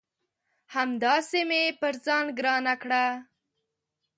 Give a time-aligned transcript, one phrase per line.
[0.75, 3.03] همداسي مې پر ځان ګرانه کړه